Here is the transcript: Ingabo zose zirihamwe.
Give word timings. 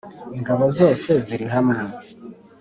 Ingabo 0.37 0.63
zose 0.77 1.09
zirihamwe. 1.25 1.81